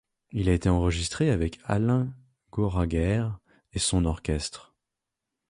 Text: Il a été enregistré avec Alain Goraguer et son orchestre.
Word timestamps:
Il 0.31 0.49
a 0.49 0.53
été 0.53 0.67
enregistré 0.67 1.29
avec 1.29 1.59
Alain 1.63 2.11
Goraguer 2.51 3.23
et 3.71 3.77
son 3.77 4.05
orchestre. 4.05 4.73